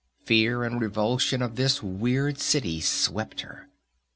Fear 0.25 0.63
and 0.63 0.81
revulsion 0.81 1.43
of 1.43 1.57
this 1.57 1.83
weird 1.83 2.39
city 2.39 2.81
swept 2.81 3.41
her. 3.41 3.67